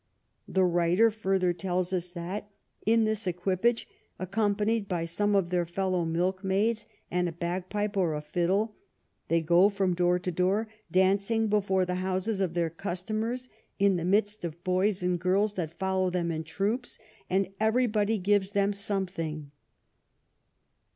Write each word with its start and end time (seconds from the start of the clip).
The 0.47 0.63
writer 0.65 1.11
further 1.11 1.53
tells 1.53 1.93
us 1.93 2.11
that 2.13 2.49
*' 2.67 2.85
in 2.87 3.03
this 3.03 3.27
Equipage, 3.27 3.87
accompanied 4.17 4.87
by 4.87 5.05
some 5.05 5.35
of 5.35 5.51
their 5.51 5.67
fellow 5.67 6.05
Milk 6.05 6.43
Maids, 6.43 6.87
and 7.11 7.29
a 7.29 7.31
Bagpipe 7.31 7.95
or 7.95 8.15
a 8.15 8.21
Fiddle, 8.21 8.75
they 9.27 9.41
go 9.43 9.69
from 9.69 9.93
Door 9.93 10.17
to 10.21 10.31
Door, 10.31 10.69
dancing 10.91 11.49
before 11.49 11.85
the 11.85 12.01
Houses 12.01 12.41
of 12.41 12.55
their 12.55 12.71
Customers 12.71 13.47
in 13.77 13.97
the 13.97 14.03
midst 14.03 14.43
of 14.43 14.63
Boys 14.63 15.03
and 15.03 15.19
Girls 15.19 15.53
that 15.53 15.77
follow 15.77 16.09
them 16.09 16.31
in 16.31 16.45
Troops, 16.45 16.97
and 17.29 17.49
every 17.59 17.85
Body 17.85 18.17
gives 18.17 18.53
them 18.53 18.73
something." 18.73 19.51